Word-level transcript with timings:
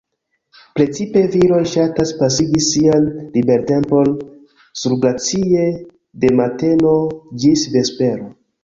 Precipe 0.77 1.21
viroj 1.35 1.59
ŝatas 1.73 2.13
pasigi 2.21 2.63
sian 2.69 3.07
libertempon 3.37 4.17
surglacie, 4.85 5.71
de 6.25 6.37
mateno 6.43 7.01
ĝis 7.47 7.73
vespero. 7.79 8.31